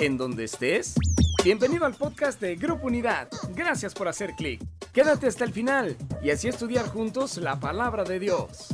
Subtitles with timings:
[0.00, 0.94] en donde estés.
[1.44, 3.28] Bienvenido al podcast de Grupo Unidad.
[3.54, 4.62] Gracias por hacer clic.
[4.92, 8.68] Quédate hasta el final y así estudiar juntos la palabra de Dios.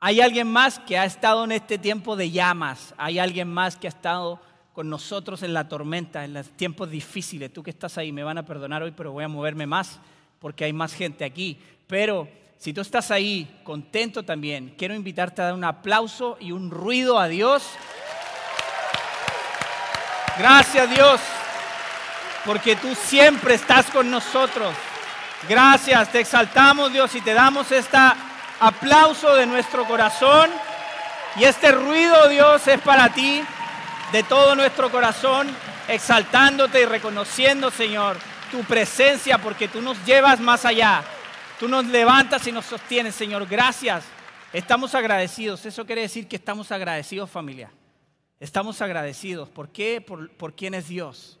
[0.00, 2.94] Hay alguien más que ha estado en este tiempo de llamas.
[2.96, 4.40] Hay alguien más que ha estado
[4.72, 7.52] con nosotros en la tormenta, en los tiempos difíciles.
[7.52, 10.00] Tú que estás ahí, me van a perdonar hoy, pero voy a moverme más
[10.38, 11.58] porque hay más gente aquí.
[11.86, 16.70] Pero si tú estás ahí contento también, quiero invitarte a dar un aplauso y un
[16.70, 17.62] ruido a Dios.
[20.40, 21.20] Gracias Dios,
[22.46, 24.74] porque tú siempre estás con nosotros.
[25.46, 27.98] Gracias, te exaltamos Dios y te damos este
[28.58, 30.48] aplauso de nuestro corazón.
[31.36, 33.44] Y este ruido Dios es para ti,
[34.12, 35.54] de todo nuestro corazón,
[35.88, 38.16] exaltándote y reconociendo Señor
[38.50, 41.02] tu presencia porque tú nos llevas más allá.
[41.58, 43.46] Tú nos levantas y nos sostienes, Señor.
[43.46, 44.04] Gracias.
[44.54, 45.66] Estamos agradecidos.
[45.66, 47.70] Eso quiere decir que estamos agradecidos, familia.
[48.40, 49.50] Estamos agradecidos.
[49.50, 50.00] ¿Por qué?
[50.00, 51.38] Por, quién es Dios.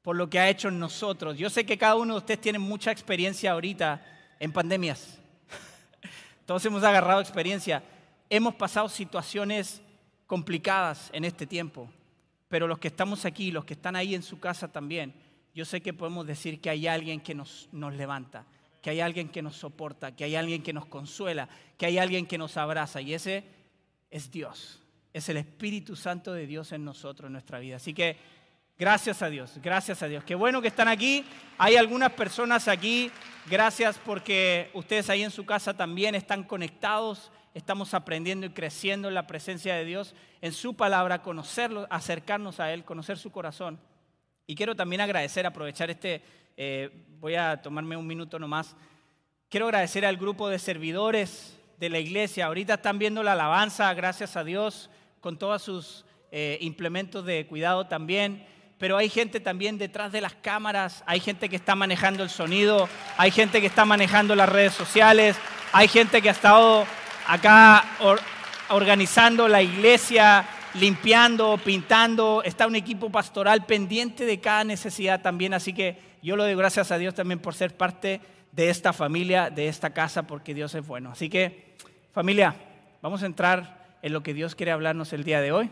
[0.00, 1.36] Por lo que ha hecho en nosotros.
[1.36, 4.02] Yo sé que cada uno de ustedes tiene mucha experiencia ahorita
[4.38, 5.18] en pandemias.
[6.46, 7.82] Todos hemos agarrado experiencia.
[8.30, 9.82] Hemos pasado situaciones
[10.26, 11.90] complicadas en este tiempo.
[12.48, 15.12] Pero los que estamos aquí, los que están ahí en su casa también,
[15.54, 18.46] yo sé que podemos decir que hay alguien que nos, nos levanta,
[18.80, 22.26] que hay alguien que nos soporta, que hay alguien que nos consuela, que hay alguien
[22.26, 23.02] que nos abraza.
[23.02, 23.44] Y ese
[24.10, 24.79] es Dios,
[25.12, 27.76] es el Espíritu Santo de Dios en nosotros, en nuestra vida.
[27.76, 28.16] Así que
[28.78, 30.24] gracias a Dios, gracias a Dios.
[30.24, 31.24] Qué bueno que están aquí.
[31.58, 33.10] Hay algunas personas aquí.
[33.46, 37.32] Gracias porque ustedes ahí en su casa también están conectados.
[37.52, 42.72] Estamos aprendiendo y creciendo en la presencia de Dios, en su palabra, conocerlo, acercarnos a
[42.72, 43.80] Él, conocer su corazón.
[44.46, 46.22] Y quiero también agradecer, aprovechar este,
[46.56, 48.76] eh, voy a tomarme un minuto nomás.
[49.48, 52.46] Quiero agradecer al grupo de servidores de la iglesia.
[52.46, 54.90] Ahorita están viendo la alabanza, gracias a Dios,
[55.20, 58.46] con todos sus eh, implementos de cuidado también.
[58.78, 62.88] Pero hay gente también detrás de las cámaras, hay gente que está manejando el sonido,
[63.18, 65.36] hay gente que está manejando las redes sociales,
[65.72, 66.86] hay gente que ha estado
[67.26, 67.84] acá
[68.70, 75.74] organizando la iglesia, limpiando, pintando, está un equipo pastoral pendiente de cada necesidad también, así
[75.74, 78.20] que yo lo doy gracias a Dios también por ser parte
[78.52, 81.10] de esta familia, de esta casa, porque Dios es bueno.
[81.10, 81.76] Así que,
[82.12, 82.54] familia,
[83.02, 85.70] vamos a entrar en lo que Dios quiere hablarnos el día de hoy.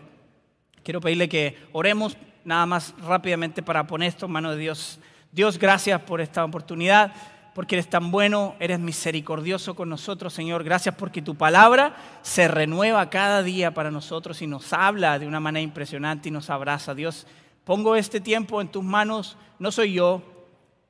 [0.82, 5.00] Quiero pedirle que oremos nada más rápidamente para poner esto en manos de Dios.
[5.32, 7.12] Dios, gracias por esta oportunidad
[7.58, 10.62] porque eres tan bueno, eres misericordioso con nosotros, Señor.
[10.62, 15.40] Gracias porque tu palabra se renueva cada día para nosotros y nos habla de una
[15.40, 16.94] manera impresionante y nos abraza.
[16.94, 17.26] Dios,
[17.64, 19.36] pongo este tiempo en tus manos.
[19.58, 20.22] No soy yo,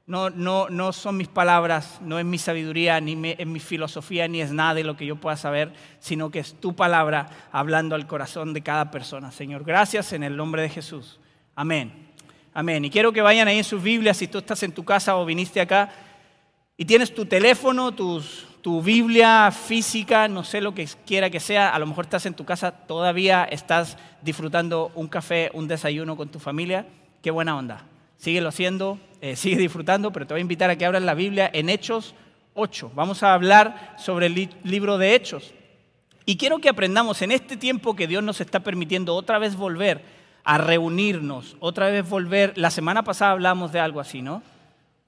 [0.09, 4.41] no, no, no son mis palabras, no es mi sabiduría, ni es mi filosofía, ni
[4.41, 8.07] es nada de lo que yo pueda saber, sino que es tu palabra hablando al
[8.07, 9.31] corazón de cada persona.
[9.31, 11.21] Señor, gracias en el nombre de Jesús.
[11.55, 12.09] Amén.
[12.55, 12.87] Amén.
[12.87, 15.27] Y quiero que vayan ahí en sus Biblias, si tú estás en tu casa o
[15.27, 15.91] viniste acá
[16.79, 21.79] y tienes tu teléfono, tu Biblia física, no sé lo que quiera que sea, a
[21.79, 26.39] lo mejor estás en tu casa, todavía estás disfrutando un café, un desayuno con tu
[26.39, 26.87] familia,
[27.21, 27.85] qué buena onda.
[28.17, 31.51] Síguelo haciendo, eh, sigue disfrutando, pero te voy a invitar a que abras la Biblia
[31.53, 32.15] en Hechos
[32.55, 32.93] 8.
[32.95, 35.55] Vamos a hablar sobre el libro de Hechos.
[36.25, 40.03] Y quiero que aprendamos en este tiempo que Dios nos está permitiendo otra vez volver
[40.45, 42.57] a reunirnos, otra vez volver.
[42.57, 44.43] La semana pasada hablamos de algo así, ¿no?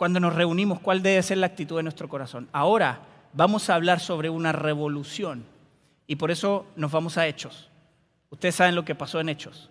[0.01, 2.49] cuando nos reunimos, cuál debe ser la actitud de nuestro corazón.
[2.53, 3.01] Ahora
[3.35, 5.45] vamos a hablar sobre una revolución
[6.07, 7.69] y por eso nos vamos a Hechos.
[8.31, 9.69] Ustedes saben lo que pasó en Hechos.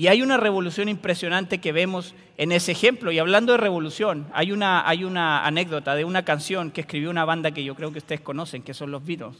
[0.00, 3.12] Y hay una revolución impresionante que vemos en ese ejemplo.
[3.12, 7.26] Y hablando de revolución, hay una, hay una anécdota de una canción que escribió una
[7.26, 9.36] banda que yo creo que ustedes conocen, que son los Beatles.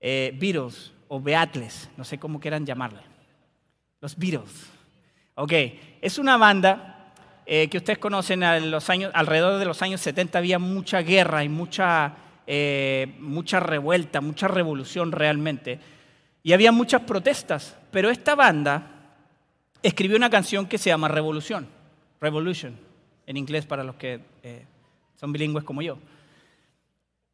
[0.00, 3.02] Eh, Beatles o Beatles, no sé cómo quieran llamarle.
[4.00, 4.68] Los Beatles.
[5.36, 5.52] Ok,
[6.00, 7.12] es una banda
[7.46, 11.48] eh, que ustedes conocen, los años, alrededor de los años 70 había mucha guerra y
[11.48, 12.16] mucha,
[12.48, 15.78] eh, mucha revuelta, mucha revolución realmente.
[16.42, 18.91] Y había muchas protestas, pero esta banda
[19.82, 21.68] escribió una canción que se llama Revolución,
[22.20, 22.78] Revolution,
[23.26, 24.64] en inglés para los que eh,
[25.16, 25.98] son bilingües como yo.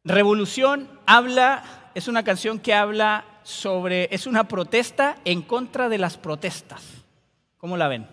[0.03, 6.17] Revolución habla, es una canción que habla sobre, es una protesta en contra de las
[6.17, 6.83] protestas.
[7.57, 8.07] ¿Cómo la ven?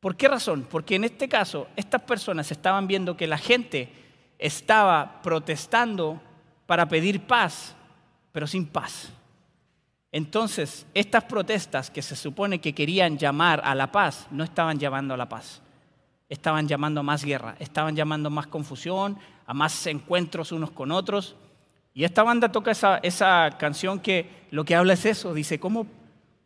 [0.00, 0.66] ¿Por qué razón?
[0.70, 3.90] Porque en este caso estas personas estaban viendo que la gente
[4.38, 6.20] estaba protestando
[6.66, 7.74] para pedir paz,
[8.30, 9.10] pero sin paz.
[10.14, 15.12] Entonces, estas protestas que se supone que querían llamar a la paz, no estaban llamando
[15.12, 15.60] a la paz.
[16.28, 20.92] Estaban llamando a más guerra, estaban llamando a más confusión, a más encuentros unos con
[20.92, 21.34] otros.
[21.94, 25.34] Y esta banda toca esa, canción que lo que habla es eso.
[25.34, 25.88] Dice, ¿cómo,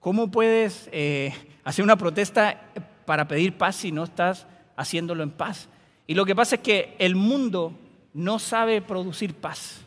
[0.01, 0.89] cómo puedes...
[0.91, 2.63] Eh, Hacer una protesta
[3.05, 4.47] para pedir paz si no estás
[4.79, 5.69] haciéndolo en paz.
[6.07, 7.79] Y lo que pasa es que el mundo
[8.15, 9.83] no sabe producir paz.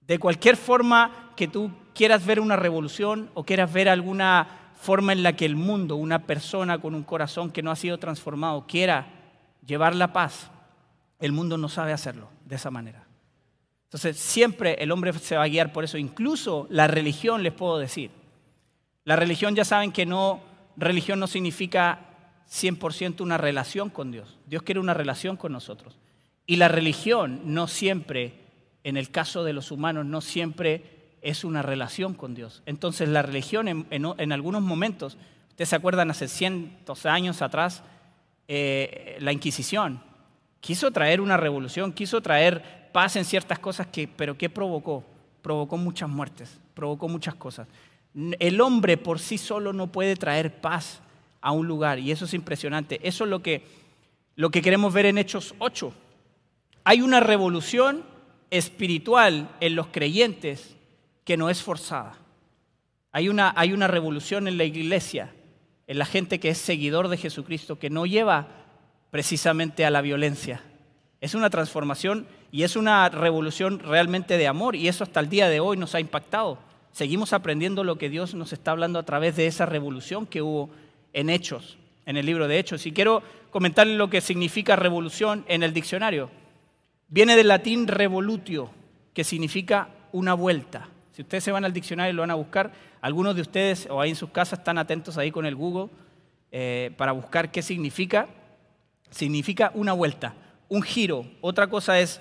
[0.00, 5.22] De cualquier forma que tú quieras ver una revolución o quieras ver alguna forma en
[5.22, 9.06] la que el mundo, una persona con un corazón que no ha sido transformado, quiera
[9.64, 10.50] llevar la paz,
[11.20, 13.06] el mundo no sabe hacerlo de esa manera.
[13.84, 15.96] Entonces, siempre el hombre se va a guiar por eso.
[15.96, 18.10] Incluso la religión, les puedo decir.
[19.04, 20.40] La religión ya saben que no,
[20.76, 22.00] religión no significa
[22.50, 24.40] 100% una relación con Dios.
[24.46, 26.00] Dios quiere una relación con nosotros.
[26.46, 28.34] Y la religión no siempre,
[28.82, 32.62] en el caso de los humanos, no siempre es una relación con Dios.
[32.66, 35.16] Entonces la religión en, algunos momentos,
[35.50, 37.82] ustedes se acuerdan hace cientos de años atrás,
[38.48, 40.00] eh, la Inquisición
[40.60, 45.04] quiso traer una revolución, quiso traer paz en ciertas cosas, que, pero ¿qué provocó?
[45.42, 47.68] Provocó muchas muertes, provocó muchas cosas.
[48.38, 51.00] El hombre por sí solo no puede traer paz
[51.40, 52.98] a un lugar y eso es impresionante.
[53.02, 53.64] Eso es lo que,
[54.34, 55.92] lo que queremos ver en Hechos 8.
[56.84, 58.04] Hay una revolución
[58.50, 60.76] espiritual en los creyentes
[61.28, 62.16] que no es forzada.
[63.12, 65.30] Hay una, hay una revolución en la iglesia,
[65.86, 68.48] en la gente que es seguidor de Jesucristo, que no lleva
[69.10, 70.62] precisamente a la violencia.
[71.20, 75.50] Es una transformación y es una revolución realmente de amor y eso hasta el día
[75.50, 76.60] de hoy nos ha impactado.
[76.92, 80.70] Seguimos aprendiendo lo que Dios nos está hablando a través de esa revolución que hubo
[81.12, 81.76] en Hechos,
[82.06, 82.86] en el libro de Hechos.
[82.86, 86.30] Y quiero comentarles lo que significa revolución en el diccionario.
[87.08, 88.70] Viene del latín revolutio,
[89.12, 90.88] que significa una vuelta.
[91.18, 92.70] Si ustedes se van al diccionario y lo van a buscar,
[93.00, 95.90] algunos de ustedes o ahí en sus casas están atentos ahí con el Google
[96.52, 98.28] eh, para buscar qué significa.
[99.10, 100.36] Significa una vuelta,
[100.68, 101.26] un giro.
[101.40, 102.20] Otra cosa es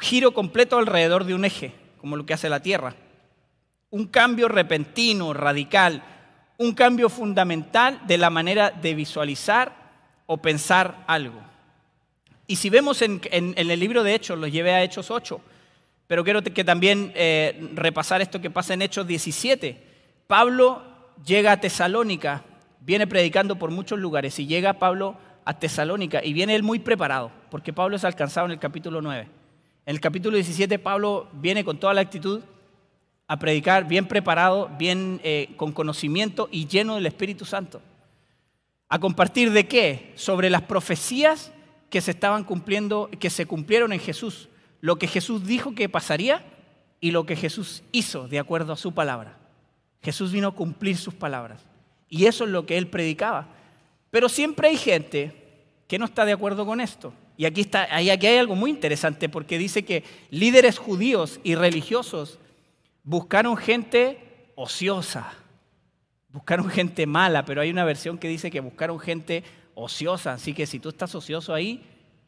[0.00, 2.96] giro completo alrededor de un eje, como lo que hace la Tierra.
[3.90, 6.02] Un cambio repentino, radical,
[6.58, 9.76] un cambio fundamental de la manera de visualizar
[10.26, 11.40] o pensar algo.
[12.48, 15.40] Y si vemos en, el libro de Hechos, lo llevé a Hechos 8,
[16.06, 19.78] pero quiero que también eh, repasar esto que pasa en Hechos 17.
[20.26, 20.82] Pablo
[21.24, 22.44] llega a Tesalónica,
[22.80, 27.30] viene predicando por muchos lugares y llega Pablo a Tesalónica y viene él muy preparado,
[27.50, 29.28] porque Pablo es alcanzado en el capítulo 9.
[29.86, 32.42] En el capítulo 17 Pablo viene con toda la actitud
[33.26, 37.80] a predicar, bien preparado, bien eh, con conocimiento y lleno del Espíritu Santo.
[38.90, 40.12] ¿A compartir de qué?
[40.14, 41.50] Sobre las profecías
[41.88, 44.48] que se estaban cumpliendo, que se cumplieron en Jesús
[44.84, 46.44] lo que Jesús dijo que pasaría
[47.00, 49.38] y lo que Jesús hizo de acuerdo a su palabra.
[50.02, 51.62] Jesús vino a cumplir sus palabras.
[52.10, 53.48] Y eso es lo que él predicaba.
[54.10, 55.32] Pero siempre hay gente
[55.88, 57.14] que no está de acuerdo con esto.
[57.38, 62.38] Y aquí, está, aquí hay algo muy interesante porque dice que líderes judíos y religiosos
[63.04, 64.18] buscaron gente
[64.54, 65.32] ociosa,
[66.28, 69.44] buscaron gente mala, pero hay una versión que dice que buscaron gente
[69.74, 70.34] ociosa.
[70.34, 71.82] Así que si tú estás ocioso ahí,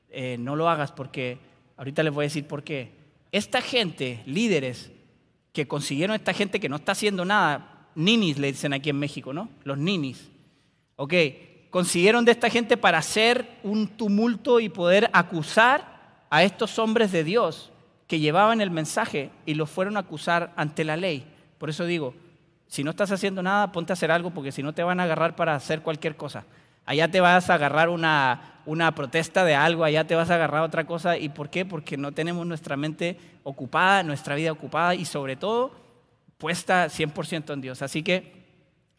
[0.08, 2.92] eh, no lo hagas porque Ahorita les voy a decir por qué.
[3.32, 4.90] Esta gente, líderes,
[5.52, 9.32] que consiguieron esta gente que no está haciendo nada, ninis le dicen aquí en México,
[9.32, 9.48] ¿no?
[9.64, 10.30] Los ninis.
[10.96, 11.14] Ok,
[11.70, 17.24] consiguieron de esta gente para hacer un tumulto y poder acusar a estos hombres de
[17.24, 17.72] Dios
[18.06, 21.26] que llevaban el mensaje y los fueron a acusar ante la ley.
[21.58, 22.14] Por eso digo,
[22.66, 25.04] si no estás haciendo nada, ponte a hacer algo porque si no te van a
[25.04, 26.44] agarrar para hacer cualquier cosa.
[26.86, 30.62] Allá te vas a agarrar una, una protesta de algo, allá te vas a agarrar
[30.62, 31.18] otra cosa.
[31.18, 31.64] ¿Y por qué?
[31.64, 35.72] Porque no tenemos nuestra mente ocupada, nuestra vida ocupada y sobre todo
[36.38, 37.82] puesta 100% en Dios.
[37.82, 38.36] Así que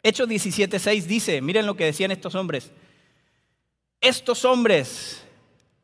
[0.02, 2.70] Hechos 17.6 dice, miren lo que decían estos hombres.
[4.00, 5.24] Estos hombres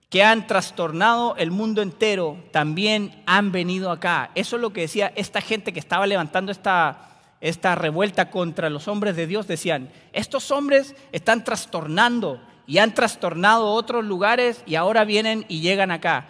[0.09, 4.31] que han trastornado el mundo entero también han venido acá.
[4.35, 7.14] Eso es lo que decía esta gente que estaba levantando esta,
[7.45, 9.47] esta revuelta contra los hombres de Dios.
[9.47, 15.91] Decían, estos hombres están trastornando y han trastornado otros lugares y ahora vienen y llegan
[15.91, 16.27] acá.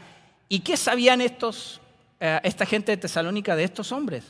[0.48, 1.80] ¿Y qué sabían estos,
[2.18, 4.24] eh, esta gente de Tesalónica de estos hombres?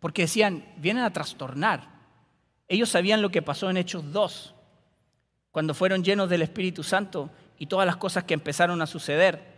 [0.00, 1.86] Porque decían, vienen a trastornar.
[2.66, 4.54] Ellos sabían lo que pasó en Hechos 2,
[5.50, 9.51] cuando fueron llenos del Espíritu Santo y todas las cosas que empezaron a suceder.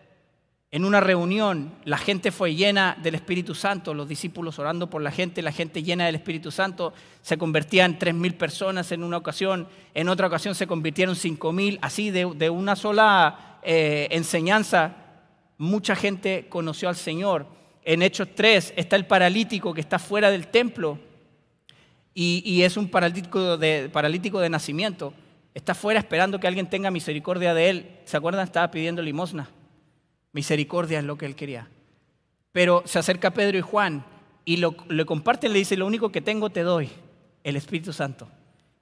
[0.74, 5.12] En una reunión la gente fue llena del Espíritu Santo, los discípulos orando por la
[5.12, 9.68] gente, la gente llena del Espíritu Santo, se convertían tres mil personas en una ocasión,
[9.94, 14.96] en otra ocasión se convirtieron cinco mil, así de, una sola eh, enseñanza,
[15.58, 17.46] mucha gente conoció al Señor.
[17.84, 20.98] En Hechos 3 está el paralítico que está fuera del templo
[22.14, 25.14] y, y es un paralítico de, paralítico de nacimiento.
[25.54, 27.90] Está fuera esperando que alguien tenga misericordia de él.
[28.06, 28.42] ¿Se acuerdan?
[28.42, 29.48] Estaba pidiendo limosna.
[30.34, 31.68] Misericordia es lo que él quería.
[32.52, 34.04] Pero se acerca Pedro y Juan
[34.44, 36.90] y lo, le comparten, le dice, lo único que tengo te doy,
[37.42, 38.28] el Espíritu Santo.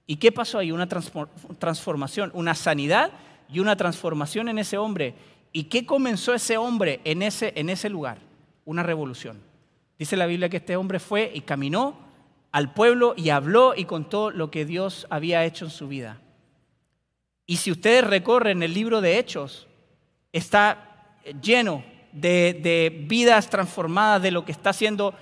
[0.07, 0.73] ¿Y qué pasó ahí?
[0.73, 3.13] Una transformación, una sanidad
[3.49, 5.15] y una transformación en ese hombre.
[5.53, 8.19] ¿Y qué comenzó ese hombre en ese, en ese lugar?
[8.65, 9.39] Una revolución.
[9.99, 11.97] Dice la Biblia que este hombre fue y caminó
[12.51, 16.21] al pueblo y habló y contó lo que Dios había hecho en su vida.
[17.47, 19.67] Y si ustedes recorren el libro de Hechos,
[20.33, 20.92] está
[21.43, 25.15] lleno de, de vidas transformadas de lo que está haciendo,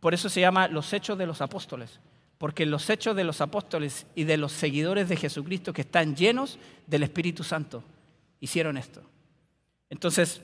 [0.00, 2.00] por eso se llama los hechos de los apóstoles
[2.38, 6.58] porque los hechos de los apóstoles y de los seguidores de Jesucristo que están llenos
[6.86, 7.82] del Espíritu Santo
[8.40, 9.02] hicieron esto.
[9.88, 10.42] Entonces,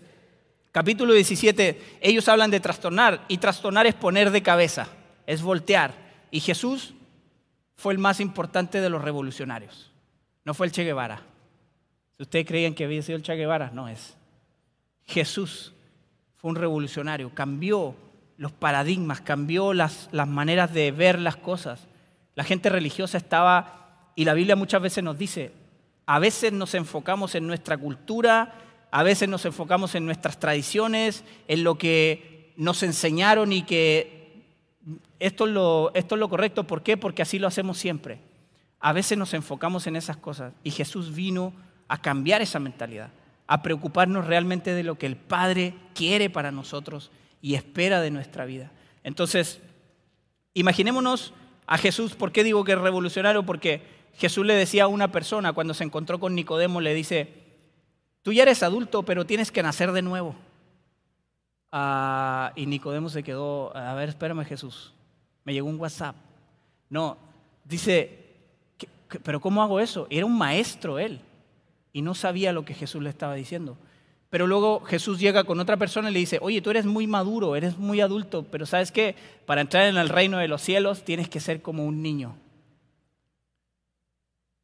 [0.71, 4.89] capítulo 17, ellos hablan de trastornar y trastornar es poner de cabeza,
[5.27, 5.95] es voltear.
[6.31, 6.95] Y Jesús
[7.77, 9.93] fue el más importante de los revolucionarios,
[10.45, 11.23] no fue el Che Guevara.
[12.17, 14.17] Si ustedes creían que había sido el Che Guevara, no es.
[15.07, 15.73] Jesús
[16.37, 17.95] fue un revolucionario, cambió
[18.37, 21.87] los paradigmas, cambió las, las maneras de ver las cosas.
[22.35, 25.53] La gente religiosa estaba, y la Biblia muchas veces nos dice,
[26.07, 28.55] a veces nos enfocamos en nuestra cultura,
[28.91, 34.45] a veces nos enfocamos en nuestras tradiciones, en lo que nos enseñaron y que
[35.19, 36.65] esto es lo, esto es lo correcto.
[36.65, 36.97] ¿Por qué?
[36.97, 38.19] Porque así lo hacemos siempre.
[38.81, 41.53] A veces nos enfocamos en esas cosas y Jesús vino
[41.89, 43.11] a cambiar esa mentalidad,
[43.53, 47.11] a preocuparnos realmente de lo que el Padre quiere para nosotros
[47.43, 48.73] y espera de nuestra vida.
[49.05, 49.61] Entonces,
[50.55, 51.35] imaginémonos
[51.67, 53.45] a Jesús, ¿por qué digo que es revolucionario?
[53.45, 53.83] Porque
[54.15, 57.29] Jesús le decía a una persona cuando se encontró con Nicodemo, le dice,
[58.23, 60.35] tú ya eres adulto, pero tienes que nacer de nuevo.
[61.71, 64.95] Ah, y Nicodemo se quedó, a ver, espérame Jesús,
[65.45, 66.17] me llegó un WhatsApp.
[66.89, 67.19] No,
[67.67, 68.19] dice,
[69.23, 70.07] pero ¿cómo hago eso?
[70.09, 71.21] Era un maestro él
[71.93, 73.77] y no sabía lo que Jesús le estaba diciendo.
[74.31, 77.55] Pero luego Jesús llega con otra persona y le dice, oye, tú eres muy maduro,
[77.55, 79.15] eres muy adulto, pero ¿sabes qué?
[79.45, 82.35] Para entrar en el reino de los cielos tienes que ser como un niño.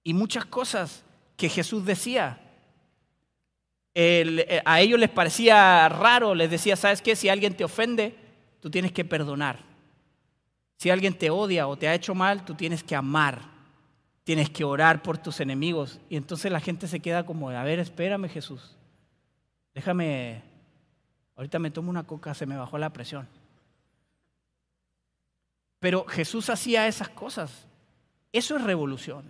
[0.03, 1.05] Y muchas cosas
[1.37, 2.41] que Jesús decía,
[3.95, 7.15] eh, a ellos les parecía raro, les decía, ¿sabes qué?
[7.15, 8.17] Si alguien te ofende,
[8.61, 9.59] tú tienes que perdonar.
[10.79, 13.58] Si alguien te odia o te ha hecho mal, tú tienes que amar.
[14.29, 16.01] Tienes que orar por tus enemigos.
[16.11, 18.77] Y entonces la gente se queda como, a ver, espérame Jesús.
[19.75, 20.43] Déjame,
[21.35, 23.27] ahorita me tomo una coca, se me bajó la presión.
[25.79, 27.67] Pero Jesús hacía esas cosas.
[28.31, 29.25] Eso es revolución.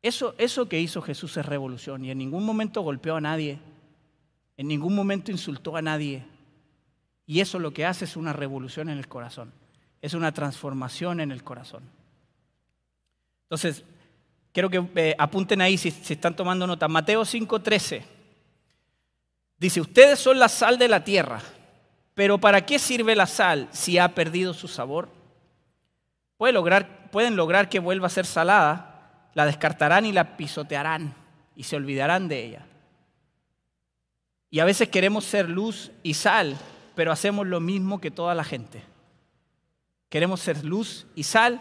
[0.00, 2.02] Eso, eso que hizo Jesús es revolución.
[2.02, 3.58] Y en ningún momento golpeó a nadie.
[4.56, 6.24] En ningún momento insultó a nadie.
[7.26, 9.52] Y eso lo que hace es una revolución en el corazón.
[10.00, 11.99] Es una transformación en el corazón.
[13.50, 13.82] Entonces,
[14.52, 16.86] quiero que eh, apunten ahí si, si están tomando nota.
[16.86, 18.04] Mateo 5:13.
[19.58, 21.42] Dice, ustedes son la sal de la tierra,
[22.14, 25.08] pero ¿para qué sirve la sal si ha perdido su sabor?
[26.38, 31.12] pueden lograr que vuelva a ser salada, la descartarán y la pisotearán
[31.56, 32.66] y se olvidarán de ella.
[34.48, 36.56] Y a veces queremos ser luz y sal,
[36.94, 38.82] pero hacemos lo mismo que toda la gente.
[40.08, 41.60] Queremos ser luz y sal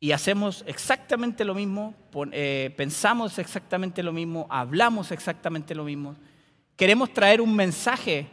[0.00, 1.94] y hacemos exactamente lo mismo,
[2.32, 6.16] eh, pensamos exactamente lo mismo, hablamos exactamente lo mismo,
[6.74, 8.26] queremos traer un mensaje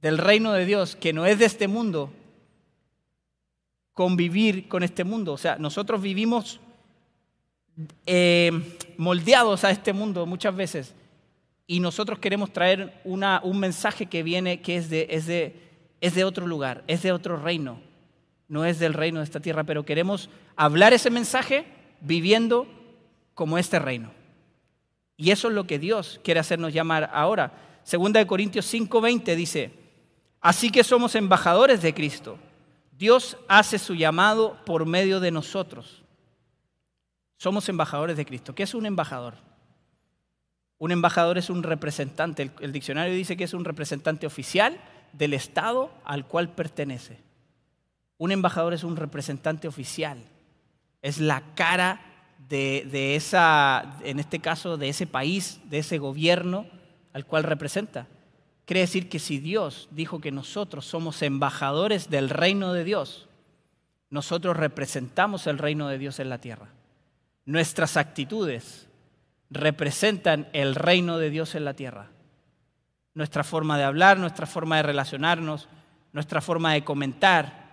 [0.00, 2.10] del reino de Dios que no es de este mundo,
[3.92, 5.32] convivir con este mundo.
[5.32, 6.60] O sea, nosotros vivimos
[8.06, 8.50] eh,
[8.96, 10.94] moldeados a este mundo muchas veces
[11.66, 15.54] y nosotros queremos traer una, un mensaje que viene, que es de, es, de,
[16.00, 17.80] es de otro lugar, es de otro reino,
[18.48, 21.66] no es del reino de esta tierra, pero queremos hablar ese mensaje
[22.00, 22.66] viviendo
[23.34, 24.12] como este reino.
[25.16, 27.52] Y eso es lo que Dios quiere hacernos llamar ahora.
[27.82, 29.72] Segunda de Corintios 5:20 dice,
[30.40, 32.38] así que somos embajadores de Cristo.
[32.96, 36.02] Dios hace su llamado por medio de nosotros.
[37.36, 38.54] Somos embajadores de Cristo.
[38.54, 39.34] ¿Qué es un embajador?
[40.78, 42.50] Un embajador es un representante.
[42.60, 44.78] El, diccionario dice que es un representante oficial
[45.12, 47.18] del Estado al cual pertenece.
[48.18, 50.18] Un embajador es un representante oficial.
[51.02, 52.00] Es la cara
[52.48, 56.66] de, esa, en este caso, de ese país, de ese gobierno
[57.12, 58.06] al cual representa.
[58.64, 63.28] Quiere decir que si Dios dijo que nosotros somos embajadores del reino de Dios,
[64.10, 66.68] nosotros representamos el reino de Dios en la tierra.
[67.44, 68.88] Nuestras actitudes
[69.50, 72.10] representan el reino de Dios en la tierra.
[73.14, 75.68] Nuestra forma de hablar, nuestra forma de relacionarnos,
[76.12, 77.65] nuestra forma de comentar,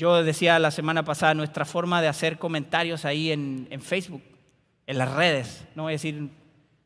[0.00, 4.22] yo decía la semana pasada nuestra forma de hacer comentarios ahí en, Facebook,
[4.86, 5.66] en las redes.
[5.74, 6.30] No voy a decir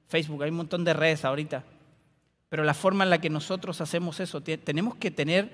[0.08, 1.62] Facebook, hay un montón de redes ahorita.
[2.48, 5.48] Pero la forma en la que nosotros hacemos eso, tenemos que tener,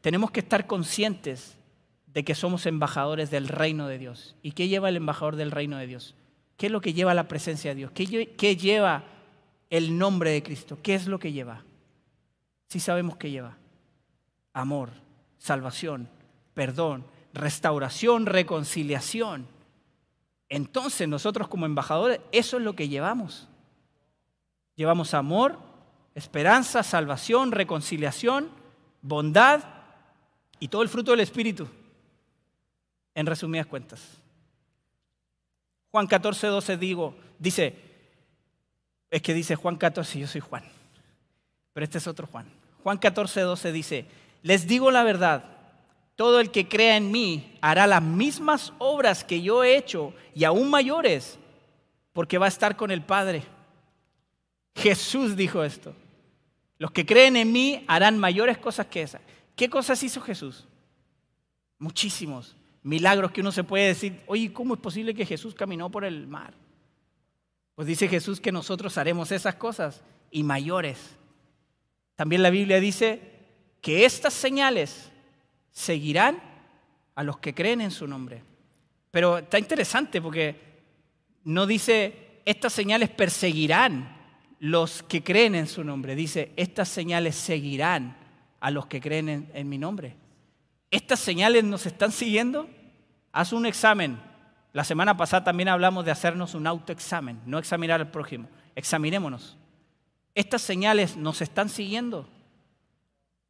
[0.00, 1.56] tenemos que estar conscientes
[2.06, 4.36] de que somos embajadores del reino de Dios.
[4.40, 6.14] ¿Y qué lleva el embajador del reino de Dios?
[6.56, 7.90] ¿Qué es lo que lleva la presencia de Dios?
[7.90, 9.02] ¿Qué, lleva
[9.70, 10.78] el nombre de Cristo?
[10.80, 11.64] ¿Qué es lo que lleva?
[12.68, 13.56] Sí sabemos qué lleva.
[14.52, 14.90] Amor,
[15.36, 16.08] salvación,
[16.60, 19.46] perdón, restauración, reconciliación.
[20.50, 23.48] Entonces nosotros como embajadores, eso es lo que llevamos.
[24.76, 25.56] Llevamos amor,
[26.14, 28.50] esperanza, salvación, reconciliación,
[29.00, 29.62] bondad
[30.58, 31.66] y todo el fruto del Espíritu.
[33.14, 34.18] En resumidas cuentas.
[35.90, 37.74] Juan 14, 12 digo, dice,
[39.10, 40.64] es que dice Juan 14, yo soy Juan,
[41.72, 42.44] pero este es otro Juan.
[42.82, 44.04] Juan 14, 12 dice,
[44.42, 45.59] les digo la verdad,
[46.20, 50.44] todo el que crea en mí hará las mismas obras que yo he hecho y
[50.44, 51.38] aún mayores,
[52.12, 53.42] porque va a estar con el Padre.
[54.74, 55.94] Jesús dijo esto.
[56.76, 59.22] Los que creen en mí harán mayores cosas que esas.
[59.56, 60.68] ¿Qué cosas hizo Jesús?
[61.78, 66.04] Muchísimos milagros que uno se puede decir, oye, ¿cómo es posible que Jesús caminó por
[66.04, 66.52] el mar?
[67.74, 71.16] Pues dice Jesús que nosotros haremos esas cosas y mayores.
[72.14, 73.22] También la Biblia dice
[73.80, 75.09] que estas señales
[75.72, 76.42] seguirán
[77.14, 78.42] a los que creen en su nombre.
[79.10, 80.70] Pero está interesante porque
[81.44, 84.16] no dice estas señales perseguirán
[84.60, 86.14] los que creen en su nombre.
[86.14, 88.16] Dice estas señales seguirán
[88.60, 90.16] a los que creen en, mi nombre.
[90.90, 92.68] ¿Estas señales nos están siguiendo?
[93.32, 94.18] Haz un examen.
[94.72, 98.48] La semana pasada también hablamos de hacernos un autoexamen, no examinar al prójimo.
[98.76, 99.56] Examinémonos.
[100.34, 102.28] ¿Estas señales nos están siguiendo?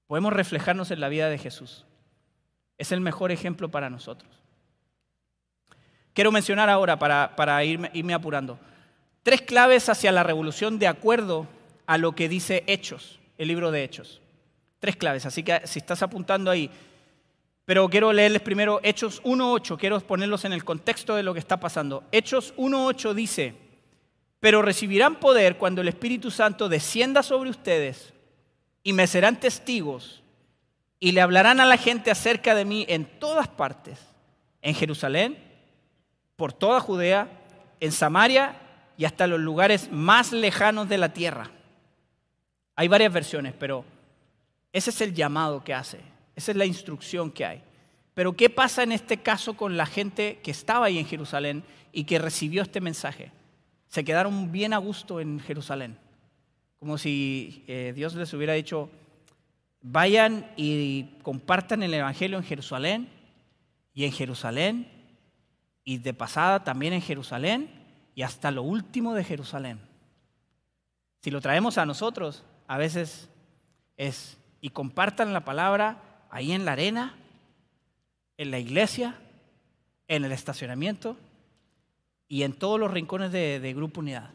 [0.07, 1.85] Podemos reflejarnos en la vida de Jesús.
[2.81, 4.33] Es el mejor ejemplo para nosotros.
[6.15, 8.59] Quiero mencionar ahora, para, irme, apurando,
[9.23, 11.47] tres claves hacia la revolución de acuerdo
[11.85, 14.23] a lo que dice Hechos, el libro de Hechos.
[14.79, 16.71] Tres claves, así que si estás apuntando ahí,
[17.67, 21.61] pero quiero leerles primero Hechos 1.8, quiero ponerlos en el contexto de lo que está
[21.61, 22.05] pasando.
[22.13, 23.55] Hechos 1.8 dice,
[24.41, 28.15] pero recibirán poder cuando el Espíritu Santo descienda sobre ustedes
[28.83, 30.21] y me serán testigos
[31.01, 33.99] y le hablarán a la gente acerca de mí en todas partes,
[34.61, 35.39] en Jerusalén,
[36.37, 37.29] por toda Judea,
[37.81, 38.57] en Samaria
[38.99, 41.51] y hasta los lugares más lejanos de la tierra.
[42.77, 43.85] Hay varias versiones, pero
[44.73, 46.01] ese es el llamado que hace.
[46.37, 47.63] Esa es la instrucción que hay.
[48.15, 52.05] Pero ¿qué pasa en este caso con la gente que estaba ahí en Jerusalén y
[52.05, 53.33] que recibió este mensaje?
[53.89, 55.97] Se quedaron bien a gusto en Jerusalén.
[56.79, 58.91] Como si eh, Dios les hubiera dicho,
[59.83, 63.09] vayan y compartan el Evangelio en Jerusalén
[63.95, 64.89] y en Jerusalén
[65.85, 67.71] y de pasada también en Jerusalén
[68.15, 69.81] y hasta lo último de Jerusalén.
[71.23, 73.29] Si lo traemos a nosotros, a veces
[73.97, 77.17] es, y compartan la palabra ahí en la arena,
[78.37, 79.17] en la iglesia,
[80.09, 81.17] en el estacionamiento
[82.27, 84.31] y en todos los rincones de, Grupo Unidad.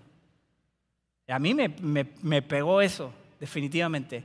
[1.27, 4.23] A mí me, pegó eso, definitivamente.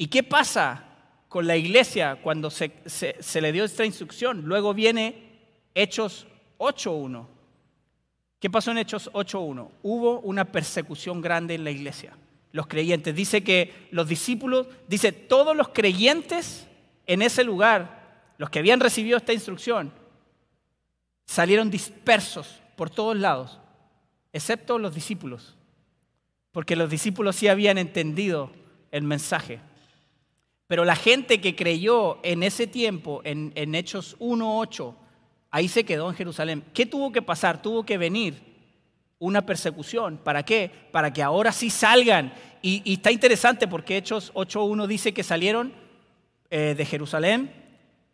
[0.00, 0.84] ¿Y qué pasa
[1.28, 4.42] con la iglesia cuando se, se le dio esta instrucción?
[4.44, 5.40] Luego viene
[5.74, 7.26] Hechos 8.1.
[8.38, 9.68] ¿Qué pasó en Hechos 8.1?
[9.82, 12.16] Hubo una persecución grande en la iglesia.
[12.52, 13.12] Los creyentes.
[13.12, 16.68] Dice que los discípulos, dice, todos los creyentes
[17.06, 19.92] en ese lugar, los que habían recibido esta instrucción,
[21.26, 23.58] salieron dispersos por todos lados,
[24.32, 25.56] excepto los discípulos,
[26.52, 28.52] porque los discípulos sí habían entendido
[28.92, 29.58] el mensaje.
[30.68, 34.94] Pero la gente que creyó en ese tiempo, en, Hechos 1.8,
[35.50, 36.62] ahí se quedó en Jerusalén.
[36.74, 37.62] ¿Qué tuvo que pasar?
[37.62, 38.42] Tuvo que venir
[39.18, 40.18] una persecución.
[40.18, 40.70] ¿Para qué?
[40.92, 42.34] Para que ahora sí salgan.
[42.60, 45.72] Y, está interesante porque Hechos 8.1 dice que salieron
[46.50, 47.50] eh, de Jerusalén,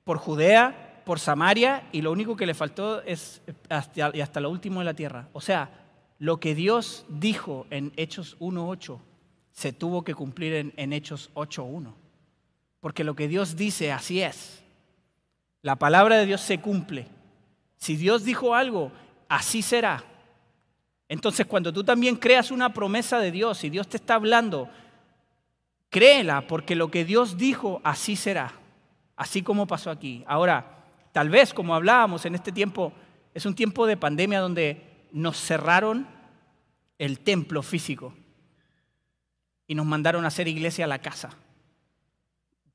[0.05, 4.79] por Judea, por Samaria, y lo único que le faltó es hasta, hasta lo último
[4.79, 5.29] de la tierra.
[5.33, 5.71] O sea,
[6.21, 9.01] lo que Dios dijo en Hechos 1.8
[9.51, 12.04] se tuvo que cumplir en, en Hechos 8.1.
[12.85, 14.63] Porque lo que Dios dice, así es.
[15.63, 17.07] La palabra de Dios se cumple.
[17.79, 18.93] Si Dios dijo algo,
[19.27, 20.05] así será.
[21.09, 24.69] Entonces, cuando tú también creas una promesa de Dios y Dios te está hablando,
[25.89, 28.53] Créela, porque lo que Dios dijo, así será,
[29.17, 30.23] así como pasó aquí.
[30.27, 32.93] Ahora, tal vez, como hablábamos en este tiempo,
[33.33, 36.07] es un tiempo de pandemia donde nos cerraron
[36.99, 38.13] el templo físico
[39.67, 41.31] y nos mandaron a hacer iglesia a la casa.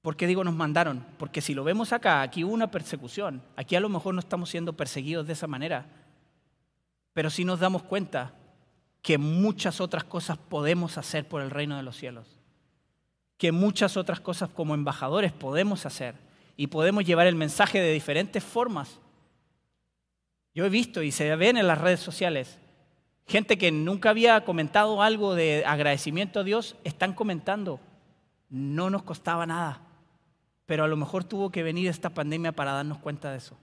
[0.10, 1.06] ¿Por qué digo nos mandaron?
[1.19, 3.43] Porque si lo vemos acá, aquí hubo una persecución.
[3.56, 5.86] Aquí a lo mejor no estamos siendo perseguidos de esa manera.
[7.13, 8.34] Pero sí nos damos cuenta
[9.04, 12.26] que muchas otras cosas podemos hacer por el reino de los cielos
[13.38, 16.15] que muchas otras cosas como embajadores podemos hacer.
[16.58, 19.00] y podemos llevar el mensaje de diferentes formas.
[20.56, 22.58] Yo he visto y se ven en las redes sociales
[23.28, 27.80] gente que nunca había comentado algo de agradecimiento a Dios, están comentando.
[28.50, 29.84] No nos costaba nada,
[30.69, 33.58] pero a lo mejor tuvo que venir esta pandemia para darnos cuenta de eso.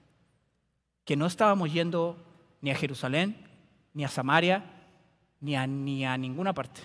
[1.05, 2.17] Que no estábamos yendo
[2.61, 3.47] ni a Jerusalén,
[3.95, 4.65] ni a Samaria,
[5.41, 6.81] ni a, ni a ninguna parte.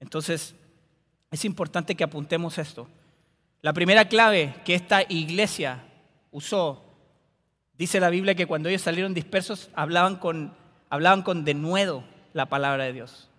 [0.00, 0.56] Entonces,
[1.30, 2.88] es importante que apuntemos esto.
[3.62, 5.84] La primera clave que esta iglesia
[6.32, 6.82] usó,
[7.74, 10.52] dice la Biblia que cuando ellos salieron dispersos hablaban con,
[10.90, 13.30] hablaban con denuedo la palabra de Dios.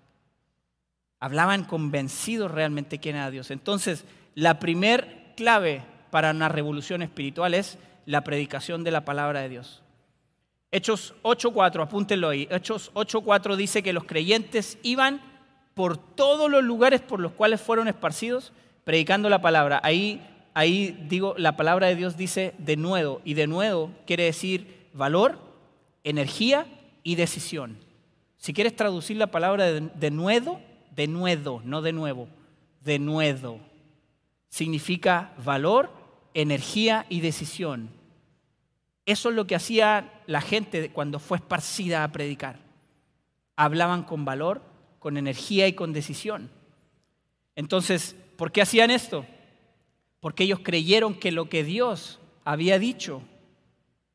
[1.20, 3.52] Hablaban convencidos realmente quién era Dios.
[3.52, 4.06] Entonces,
[4.40, 9.84] la primer clave para una revolución espiritual es la predicación de la palabra de Dios.
[10.72, 12.48] Hechos 8.4, apúntenlo ahí.
[12.50, 15.22] Hechos 8.4 dice que los creyentes iban
[15.74, 18.54] por todos los lugares por los cuales fueron esparcidos
[18.86, 19.82] predicando la palabra.
[19.84, 24.88] Ahí, ahí digo, la palabra de Dios dice de nuevo, y de nuevo quiere decir
[24.94, 25.38] valor,
[26.06, 26.66] energía
[27.04, 27.78] y decisión.
[28.38, 30.62] Si quieres traducir la palabra de, nuevo,
[30.96, 32.30] de nuevo, no de nuevo,
[32.86, 33.60] de nuevo,
[34.50, 35.92] significa valor,
[36.34, 37.90] energía y decisión.
[39.06, 42.60] Eso es lo que hacía la gente cuando fue esparcida a predicar.
[43.56, 44.62] Hablaban con valor,
[45.00, 46.52] con energía y con decisión.
[47.56, 49.26] Entonces, ¿Por qué hacían esto?
[50.22, 53.22] Porque ellos creyeron que lo que Dios había dicho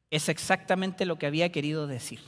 [0.09, 2.20] es exactamente lo que había querido decir.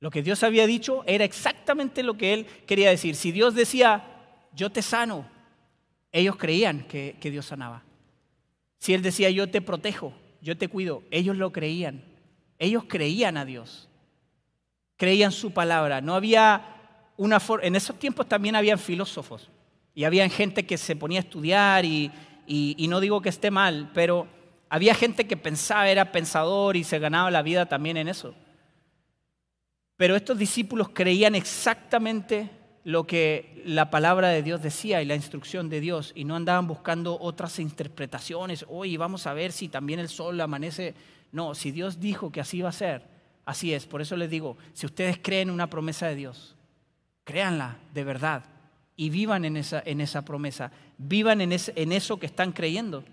[0.00, 3.14] Lo que Dios había dicho era exactamente lo que Él quería decir.
[3.14, 4.02] Si Dios decía,
[4.56, 5.30] yo te sano,
[6.12, 7.82] ellos creían que, Dios sanaba.
[8.78, 12.04] Si Él decía, yo te protejo, yo te cuido, ellos lo creían.
[12.58, 13.88] Ellos creían a Dios.
[14.96, 16.00] Creían su palabra.
[16.00, 16.68] No había
[17.16, 19.48] una en esos tiempos también habían filósofos.
[19.94, 22.10] Y había gente que se ponía a estudiar y,
[22.88, 24.26] no digo que esté mal, pero
[24.68, 28.34] había gente que pensaba, era pensador y se ganaba la vida también en eso.
[29.96, 32.50] Pero estos discípulos creían exactamente
[32.84, 36.66] lo que la palabra de Dios decía y la instrucción de Dios y no andaban
[36.66, 38.64] buscando otras interpretaciones.
[38.68, 40.94] Oye, vamos a ver si también el sol amanece.
[41.30, 43.02] No, si Dios dijo que así va a ser,
[43.44, 43.86] así es.
[43.86, 46.56] Por eso les digo, si ustedes creen una promesa de Dios,
[47.24, 48.44] créanla de verdad
[48.96, 53.04] y vivan en esa, en esa promesa, vivan en, en eso que están creyendo.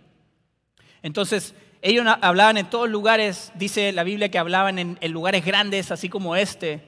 [1.01, 5.91] Entonces, ellos hablaban en todos lugares, dice la Biblia que hablaban en, en, lugares grandes,
[5.91, 6.81] así como este,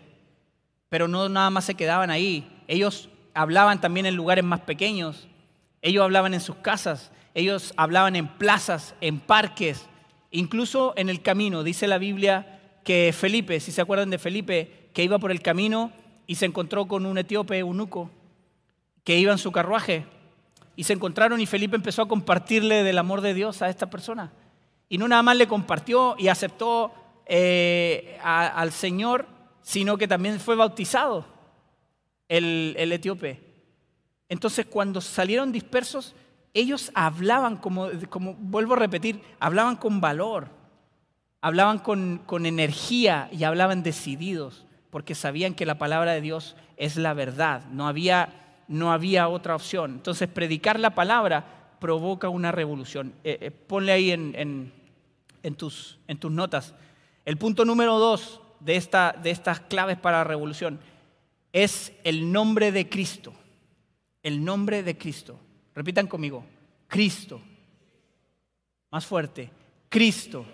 [0.89, 2.45] pero no nada más se quedaban ahí.
[2.71, 5.27] Ellos hablaban también en lugares más pequeños,
[5.81, 9.89] ellos hablaban en sus casas, ellos hablaban en plazas, en parques,
[10.31, 11.63] incluso en el camino.
[11.63, 15.91] Dice la Biblia que Felipe, si se acuerdan de Felipe, que iba por el camino
[16.27, 18.09] y se encontró con un etíope eunuco
[19.03, 20.05] que iba en su carruaje
[20.77, 24.31] y se encontraron y Felipe empezó a compartirle del amor de Dios a esta persona.
[24.87, 26.93] Y no nada más le compartió y aceptó
[27.25, 29.27] eh, al Señor,
[29.61, 31.40] sino que también fue bautizado
[32.31, 33.39] el, etíope.
[34.29, 36.15] Entonces cuando salieron dispersos,
[36.53, 40.47] ellos hablaban, como, como vuelvo a repetir, hablaban con valor,
[41.41, 47.13] hablaban con, energía y hablaban decididos, porque sabían que la palabra de Dios es la
[47.13, 47.65] verdad.
[47.71, 49.95] No había no había otra opción.
[49.95, 53.13] Entonces, predicar la palabra provoca una revolución.
[53.25, 54.71] Eh, eh, ponle ahí en,
[55.57, 56.73] tus, en, tus, notas.
[57.25, 60.79] El punto número dos de, esta, de estas claves para la revolución
[61.53, 63.33] es el nombre de Cristo.
[64.23, 65.39] El nombre de Cristo.
[65.75, 66.45] Repitan conmigo.
[66.87, 67.41] Cristo.
[68.91, 69.49] Más fuerte.
[69.89, 70.45] Cristo.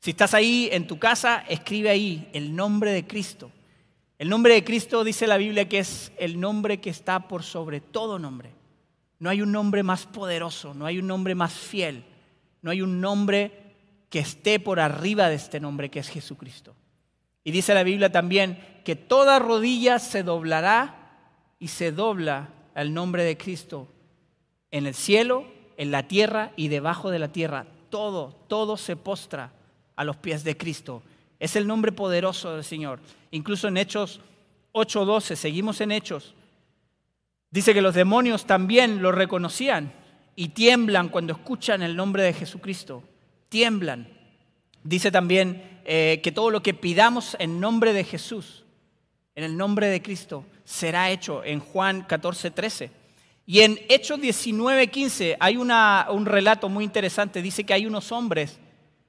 [0.00, 3.50] Si estás ahí en tu casa, escribe ahí el nombre de Cristo.
[4.18, 7.80] El nombre de Cristo dice la Biblia que es el nombre que está por sobre
[7.80, 8.50] todo nombre.
[9.18, 12.04] No hay un nombre más poderoso, no hay un nombre más fiel,
[12.62, 13.74] no hay un nombre
[14.08, 16.74] que esté por arriba de este nombre que es Jesucristo.
[17.46, 21.12] Y dice la Biblia también que toda rodilla se doblará
[21.60, 23.86] y se dobla al nombre de Cristo
[24.72, 27.68] en el cielo, en la tierra y debajo de la tierra.
[27.88, 29.52] Todo, todo se postra
[29.94, 31.04] a los pies de Cristo.
[31.38, 32.98] Es el nombre poderoso del Señor.
[33.30, 34.20] Incluso en Hechos
[34.72, 36.34] 8:12, seguimos en Hechos,
[37.52, 39.92] dice que los demonios también lo reconocían
[40.34, 43.04] y tiemblan cuando escuchan el nombre de Jesucristo.
[43.48, 44.15] Tiemblan.
[44.86, 48.64] Dice también eh, que todo lo que pidamos en nombre de Jesús,
[49.34, 52.90] en el nombre de Cristo, será hecho en Juan 14:13.
[53.46, 57.42] Y en Hechos 19:15 hay una, un relato muy interesante.
[57.42, 58.60] Dice que hay unos hombres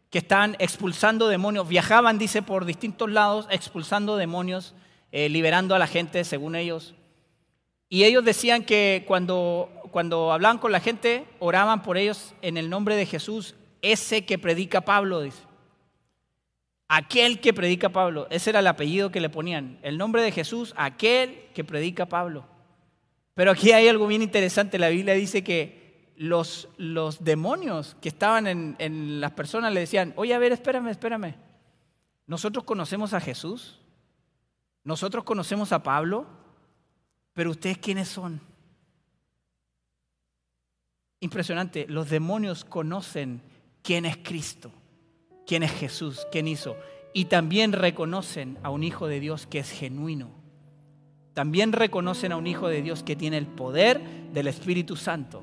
[0.10, 4.74] que están expulsando demonios, viajaban, dice, por distintos lados, expulsando demonios,
[5.12, 6.96] eh, liberando a la gente, según ellos.
[7.88, 12.68] Y ellos decían que cuando, cuando hablaban con la gente, oraban por ellos en el
[12.68, 15.47] nombre de Jesús, ese que predica Pablo, dice.
[16.90, 19.78] Aquel que predica Pablo, ese era el apellido que le ponían.
[19.82, 22.46] El nombre de Jesús, aquel que predica Pablo.
[23.34, 24.80] Pero aquí hay algo bien interesante.
[24.80, 30.14] La Biblia dice que los, los demonios que estaban en, en las personas le decían,
[30.16, 31.36] oye, a ver, espérame, espérame.
[32.26, 33.82] Nosotros conocemos a Jesús,
[34.84, 36.26] nosotros conocemos a Pablo,
[37.34, 38.40] pero ustedes quiénes son?
[41.20, 43.42] Impresionante, los demonios conocen
[43.82, 44.72] quién es Cristo
[45.48, 46.76] quién es Jesús, quién hizo.
[47.14, 50.30] Y también reconocen a un Hijo de Dios que es genuino.
[51.34, 54.02] También reconocen a un Hijo de Dios que tiene el poder
[54.34, 55.42] del Espíritu Santo.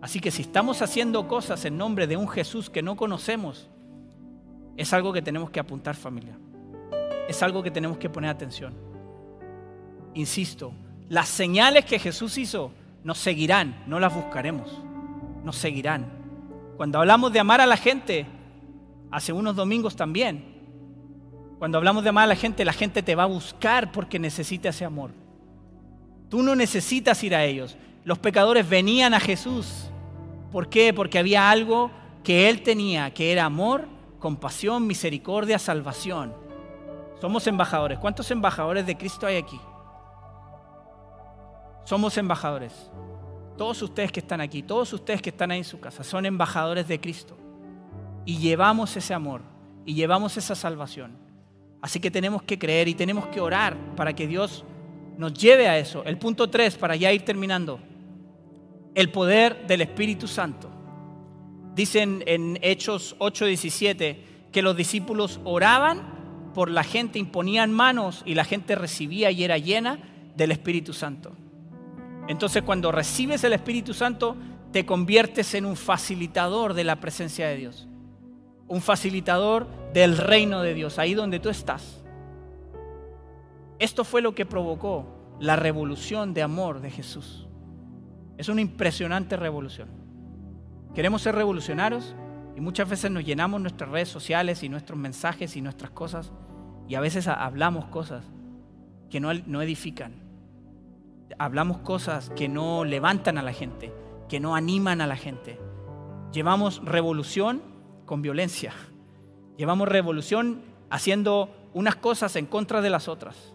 [0.00, 3.68] Así que si estamos haciendo cosas en nombre de un Jesús que no conocemos,
[4.76, 6.38] es algo que tenemos que apuntar familia.
[7.28, 8.74] Es algo que tenemos que poner atención.
[10.14, 10.72] Insisto,
[11.08, 12.72] las señales que Jesús hizo
[13.04, 14.70] nos seguirán, no las buscaremos,
[15.44, 16.06] nos seguirán.
[16.76, 18.26] Cuando hablamos de amar a la gente,
[19.12, 20.44] hace unos domingos también.
[21.58, 24.70] Cuando hablamos de amar a la gente, la gente te va a buscar porque necesita
[24.70, 25.12] ese amor.
[26.28, 27.76] Tú no necesitas ir a ellos.
[28.04, 29.90] Los pecadores venían a Jesús.
[30.50, 30.92] ¿Por qué?
[30.92, 31.90] Porque había algo
[32.24, 33.86] que Él tenía, que era amor,
[34.18, 36.34] compasión, misericordia, salvación.
[37.20, 37.98] Somos embajadores.
[37.98, 39.60] ¿Cuántos embajadores de Cristo hay aquí?
[41.84, 42.90] Somos embajadores.
[43.56, 46.88] Todos ustedes que están aquí, todos ustedes que están ahí en su casa, son embajadores
[46.88, 47.36] de Cristo
[48.24, 49.42] y llevamos ese amor
[49.84, 51.16] y llevamos esa salvación.
[51.80, 54.64] Así que tenemos que creer y tenemos que orar para que Dios
[55.18, 56.04] nos lleve a eso.
[56.04, 57.80] El punto 3, para ya ir terminando,
[58.94, 60.70] el poder del Espíritu Santo.
[61.74, 68.44] Dicen en Hechos 8:17 que los discípulos oraban por la gente, imponían manos y la
[68.44, 69.98] gente recibía y era llena
[70.36, 71.32] del Espíritu Santo.
[72.28, 74.36] Entonces cuando recibes el Espíritu Santo,
[74.70, 77.88] te conviertes en un facilitador de la presencia de Dios
[78.68, 82.02] un facilitador del reino de Dios, ahí donde tú estás.
[83.78, 85.06] Esto fue lo que provocó
[85.40, 87.48] la revolución de amor de Jesús.
[88.38, 89.88] Es una impresionante revolución.
[90.94, 92.14] Queremos ser revolucionarios
[92.56, 96.32] y muchas veces nos llenamos nuestras redes sociales y nuestros mensajes y nuestras cosas
[96.88, 98.24] y a veces hablamos cosas
[99.10, 100.14] que no, no edifican.
[101.38, 103.92] Hablamos cosas que no levantan a la gente,
[104.28, 105.58] que no animan a la gente.
[106.32, 107.71] Llevamos revolución
[108.12, 108.74] con violencia.
[109.56, 113.54] Llevamos revolución haciendo unas cosas en contra de las otras.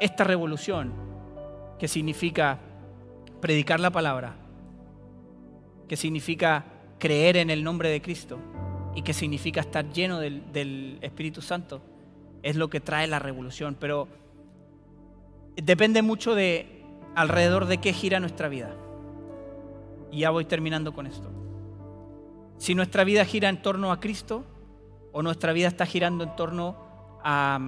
[0.00, 0.92] Esta revolución,
[1.76, 2.60] que significa
[3.40, 4.36] predicar la palabra,
[5.88, 6.66] que significa
[7.00, 8.38] creer en el nombre de Cristo
[8.94, 11.82] y que significa estar lleno del, Espíritu Santo,
[12.44, 13.76] es lo que trae la revolución.
[13.76, 14.06] Pero
[15.56, 16.84] depende mucho de
[17.16, 18.70] alrededor de qué gira nuestra vida.
[20.12, 21.41] Y ya voy terminando con esto.
[22.62, 24.44] Si nuestra vida gira en torno a Cristo
[25.10, 26.76] o nuestra vida está girando en torno
[27.24, 27.58] a,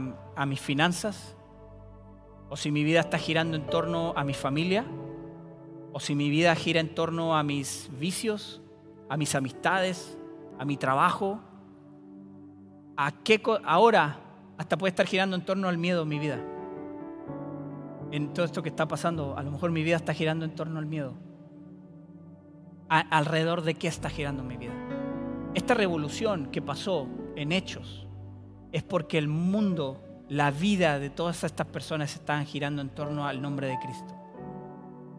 [0.47, 1.35] mis finanzas,
[2.49, 4.85] o si mi vida está girando en torno a mi familia,
[5.93, 8.63] o si mi vida gira en torno a mis vicios,
[9.09, 10.17] a mis amistades,
[10.61, 11.41] a mi trabajo,
[12.97, 14.21] a qué ahora
[14.59, 16.39] hasta puede estar girando en torno al miedo en mi vida.
[18.13, 20.79] En todo esto que está pasando, a lo mejor mi vida está girando en torno
[20.79, 21.34] al miedo
[22.89, 24.73] alrededor de qué está girando mi vida.
[25.55, 28.07] Esta revolución que pasó en hechos
[28.73, 33.41] es porque el mundo, la vida de todas estas personas estaban girando en torno al
[33.41, 34.15] nombre de Cristo.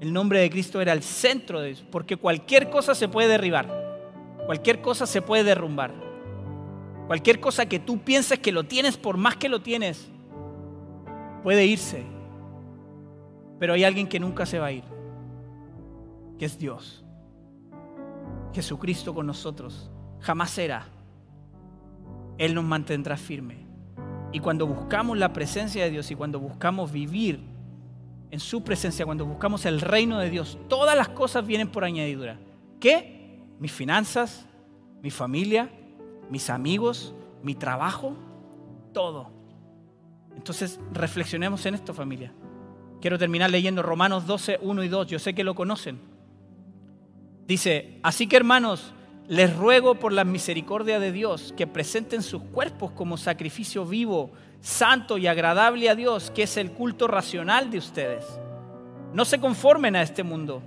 [0.02, 3.68] El nombre de Cristo era el centro de eso, porque cualquier cosa se puede derribar,
[4.46, 5.94] cualquier cosa se puede derrumbar,
[7.08, 10.12] cualquier cosa que tú pienses que lo tienes por más que lo tienes,
[11.44, 12.04] puede irse.
[13.58, 14.84] Pero hay alguien que nunca se va a ir,
[16.38, 17.05] que es Dios.
[18.56, 19.92] Jesucristo con nosotros.
[20.22, 20.88] Jamás será.
[22.38, 23.66] Él nos mantendrá firme.
[24.32, 27.40] Y cuando buscamos la presencia de Dios y cuando buscamos vivir
[28.32, 32.40] en su presencia, cuando buscamos el reino de Dios, todas las cosas vienen por añadidura.
[32.80, 33.44] ¿Qué?
[33.60, 34.46] Mis finanzas,
[35.02, 35.70] mi familia,
[36.30, 37.14] mis amigos,
[37.44, 38.16] mi trabajo,
[38.94, 39.32] todo.
[40.36, 42.34] Entonces reflexionemos en esto familia.
[43.02, 45.08] Quiero terminar leyendo Romanos 12, 1 y 2.
[45.08, 46.15] Yo sé que lo conocen.
[47.48, 48.94] Dice, así que hermanos,
[49.28, 54.32] les ruego por la misericordia de Dios que presenten sus cuerpos como sacrificio vivo,
[54.62, 58.26] santo y agradable a Dios, que es el culto racional de ustedes.
[59.14, 60.62] No se conformen a este mundo,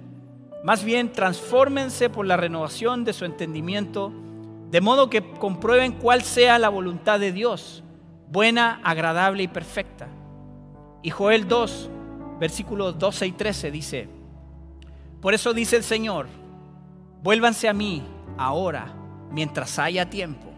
[0.64, 4.12] más bien transfórmense por la renovación de su entendimiento,
[4.70, 7.82] de modo que comprueben cuál sea la voluntad de Dios,
[8.30, 10.08] buena, agradable y perfecta.
[11.02, 11.90] Y Joel 2,
[12.40, 14.08] versículos 12 y 13 dice,
[15.20, 16.26] Por eso dice el Señor,
[17.22, 18.02] vuélvanse a mí
[18.36, 18.94] ahora,
[19.30, 20.52] mientras haya tiempo.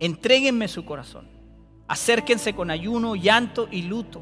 [0.00, 1.28] Entréguenme su corazón.
[1.88, 4.20] Acérquense con ayuno, llanto y luto.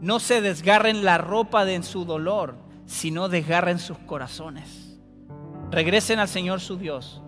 [0.00, 4.98] No se desgarren la ropa de en su dolor, sino desgarren sus corazones.
[5.70, 7.22] Regresen al Señor su Dios,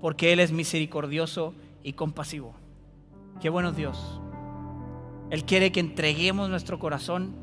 [0.00, 2.54] porque Él es misericordioso y compasivo.
[3.40, 4.20] Qué bueno Dios.
[5.30, 7.34] Él quiere que entreguemos nuestro corazón.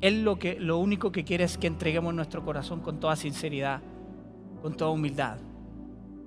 [0.00, 3.82] Él lo, que, lo único que quiere es que entreguemos nuestro corazón con toda sinceridad,
[4.62, 5.38] con toda humildad.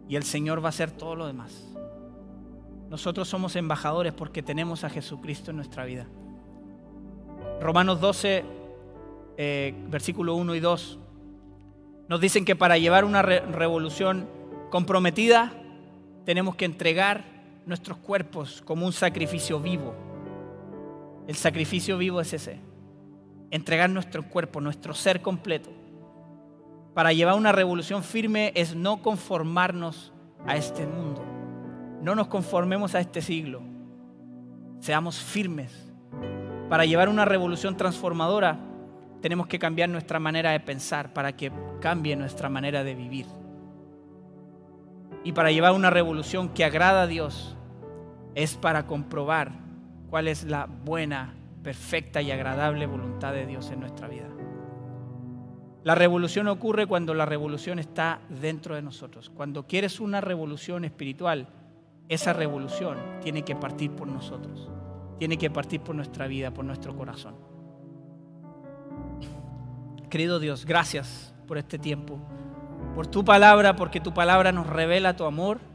[0.08, 1.68] Y el Señor va a hacer todo lo demás.
[2.90, 6.08] Nosotros somos embajadores porque tenemos a Jesucristo en nuestra vida.
[7.62, 8.44] Romanos 12,
[9.38, 11.00] eh, versículo 1 y 2,
[12.10, 14.28] nos dicen que para llevar una revolución
[14.70, 15.54] comprometida
[16.26, 17.24] tenemos que entregar
[17.66, 19.96] nuestros cuerpos como un sacrificio vivo.
[21.28, 22.60] El sacrificio vivo es ese,
[23.52, 25.70] entregar nuestro cuerpo, nuestro ser completo.
[26.94, 30.12] Para llevar una revolución firme es no conformarnos
[30.46, 31.24] a este mundo.
[32.02, 33.62] No nos conformemos a este siglo.
[34.80, 35.92] Seamos firmes.
[36.70, 38.60] Para llevar una revolución transformadora
[39.22, 43.28] tenemos que cambiar nuestra manera de pensar para que cambie nuestra manera de vivir.
[45.24, 47.56] Y para llevar una revolución que agrada a Dios
[48.34, 49.52] es para comprobar
[50.10, 54.28] cuál es la buena, perfecta y agradable voluntad de Dios en nuestra vida.
[55.84, 59.30] La revolución ocurre cuando la revolución está dentro de nosotros.
[59.30, 61.48] Cuando quieres una revolución espiritual,
[62.08, 64.70] esa revolución tiene que partir por nosotros.
[65.18, 67.36] Tiene que partir por nuestra vida, por nuestro corazón.
[70.10, 72.20] Querido Dios, gracias por este tiempo,
[72.96, 75.72] por tu palabra, porque tu palabra nos revela tu amor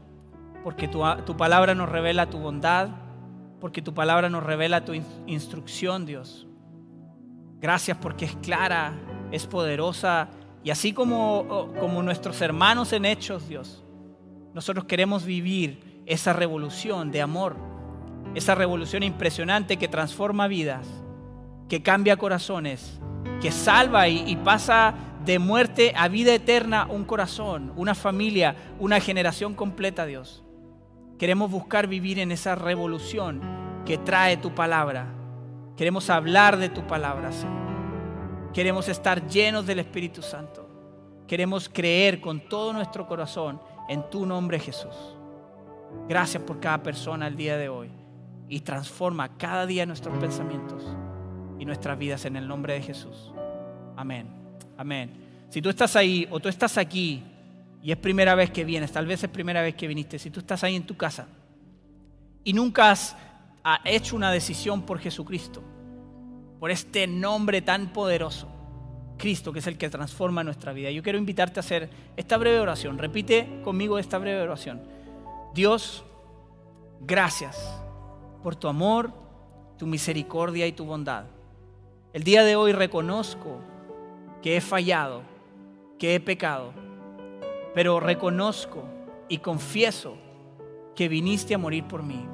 [0.67, 2.89] porque tu, palabra nos revela tu bondad,
[3.61, 4.91] porque tu palabra nos revela tu
[5.25, 6.45] instrucción, Dios.
[7.61, 8.93] Gracias porque es clara,
[9.31, 10.29] es poderosa
[10.63, 13.83] y así como, como nuestros hermanos en hechos, Dios,
[14.53, 17.55] nosotros queremos vivir esa revolución de amor,
[18.35, 20.87] esa revolución impresionante que transforma vidas,
[21.69, 22.99] que cambia corazones,
[23.41, 24.93] que salva y pasa
[25.27, 30.43] de muerte a vida eterna un corazón, una familia, una generación completa, Dios.
[31.19, 33.41] Queremos buscar vivir en esa revolución
[33.85, 35.07] que trae tu palabra.
[35.75, 37.66] Queremos hablar de tu palabra, Señor.
[38.53, 40.67] Queremos estar llenos del Espíritu Santo.
[41.27, 44.95] Queremos creer con todo nuestro corazón en tu nombre, Jesús.
[46.07, 47.89] Gracias por cada persona el día de hoy.
[48.49, 50.83] Y transforma cada día nuestros pensamientos
[51.59, 53.33] y nuestras vidas en el nombre de Jesús.
[53.95, 54.27] Amén.
[54.77, 55.11] Amén.
[55.49, 57.23] Si tú estás ahí o tú estás aquí
[57.81, 60.39] y es primera vez que vienes, tal vez es primera vez que viniste, si tú
[60.39, 61.27] estás ahí en tu casa
[62.43, 63.15] y nunca has
[63.83, 65.61] hecho una decisión por Jesucristo,
[66.59, 68.47] por este nombre tan poderoso,
[69.17, 70.91] Cristo, que es el que transforma nuestra vida.
[70.91, 72.97] Yo quiero invitarte a hacer esta breve oración.
[72.97, 74.81] Repite conmigo esta breve oración.
[75.53, 76.03] Dios,
[77.01, 77.81] gracias
[78.43, 79.11] por tu amor,
[79.77, 81.25] tu misericordia y tu bondad.
[82.13, 83.59] El día de hoy reconozco
[84.41, 85.21] que he fallado,
[85.99, 86.73] que he pecado
[87.77, 88.85] pero reconozco
[89.29, 90.17] y confieso
[90.95, 92.25] que viniste a morir por mí.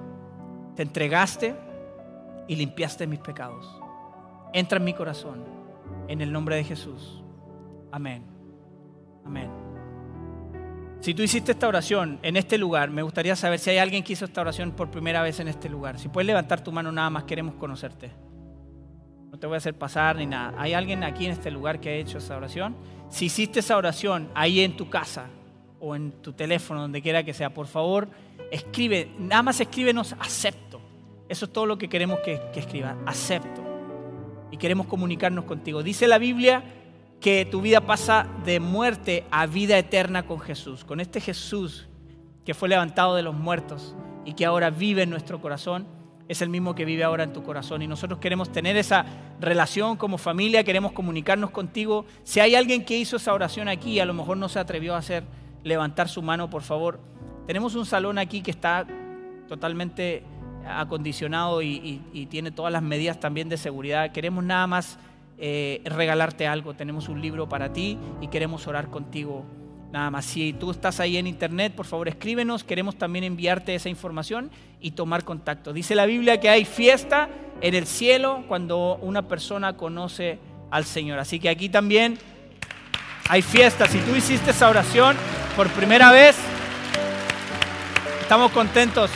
[0.73, 1.53] Te entregaste
[2.47, 3.82] y limpiaste mis pecados.
[4.53, 5.43] Entra en mi corazón,
[6.07, 7.23] en el nombre de Jesús.
[7.91, 8.23] Amén.
[9.25, 9.49] Amén.
[10.99, 14.13] Si tú hiciste esta oración en este lugar, me gustaría saber si hay alguien que
[14.13, 15.99] hizo esta oración por primera vez en este lugar.
[15.99, 18.09] Si puedes levantar tu mano nada más, queremos conocerte.
[19.29, 20.53] No te voy a hacer pasar ni nada.
[20.57, 22.77] ¿Hay alguien aquí en este lugar que ha hecho esa oración?
[23.09, 25.25] Si hiciste esa oración ahí en tu casa
[25.79, 28.07] o en tu teléfono, donde quiera que sea, por favor,
[28.51, 30.79] escribe, nada más escríbenos acepto.
[31.27, 33.62] Eso es todo lo que queremos que, que acepto.
[34.53, 35.81] Y queremos comunicarnos contigo.
[35.81, 36.63] Dice la Biblia
[37.19, 41.87] que tu vida pasa de muerte a vida eterna con Jesús, con este Jesús
[42.45, 45.87] que fue levantado de los muertos y que ahora vive en nuestro corazón
[46.27, 47.81] es el mismo que vive ahora en tu corazón.
[47.81, 49.07] Y nosotros queremos tener esa
[49.39, 52.05] relación como familia, queremos comunicarnos contigo.
[52.23, 54.99] Si hay alguien que hizo esa oración aquí, a lo mejor no se atrevió a
[54.99, 55.23] hacer,
[55.63, 56.99] levantar su mano, por favor.
[57.47, 58.85] Tenemos un salón aquí que está
[59.47, 60.23] totalmente
[60.67, 64.11] acondicionado y, tiene todas las medidas también de seguridad.
[64.11, 64.97] Queremos nada más
[65.37, 66.73] eh, regalarte algo.
[66.73, 69.45] Tenemos un libro para ti y queremos orar contigo
[69.93, 73.89] Nada más, si tú estás ahí en internet, por favor escríbenos, queremos también enviarte esa
[73.89, 74.49] información
[74.81, 75.71] y tomar contacto.
[75.71, 77.29] Dice la Biblia que hay fiesta
[77.61, 80.39] en el cielo cuando una persona conoce
[80.71, 81.19] al Señor.
[81.19, 82.17] Así que aquí también
[83.29, 83.85] hay fiesta.
[83.85, 85.15] Si tú hiciste esa oración
[85.55, 86.37] por primera vez,
[88.19, 89.11] estamos contentos.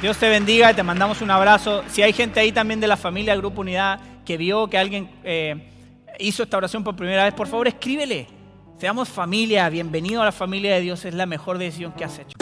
[0.00, 1.82] Dios te bendiga y te mandamos un abrazo.
[1.88, 5.10] Si hay gente ahí también de la familia Grupo Unidad que vio que alguien...
[5.24, 5.72] Eh,
[6.18, 8.26] hizo esta oración por primera vez, por favor escríbele.
[8.78, 12.36] Seamos familia, bienvenido a la familia de Dios, es la mejor decisión que has hecho.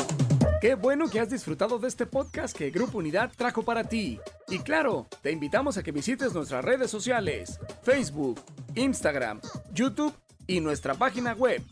[0.61, 4.19] Qué bueno que has disfrutado de este podcast que Grupo Unidad trajo para ti.
[4.49, 8.41] Y claro, te invitamos a que visites nuestras redes sociales, Facebook,
[8.75, 9.41] Instagram,
[9.73, 10.15] YouTube
[10.47, 11.63] y nuestra página web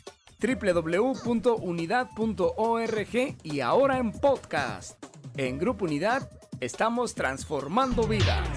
[0.40, 5.11] www.unidad.org y ahora en podcast.
[5.36, 6.28] En Grupo Unidad
[6.60, 8.48] estamos transformando vidas.